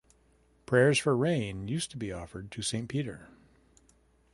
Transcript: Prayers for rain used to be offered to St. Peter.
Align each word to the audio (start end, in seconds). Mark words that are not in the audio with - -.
Prayers 0.65 0.97
for 0.97 1.15
rain 1.15 1.67
used 1.67 1.91
to 1.91 1.97
be 1.97 2.11
offered 2.11 2.49
to 2.49 2.63
St. 2.63 2.89
Peter. 2.89 3.29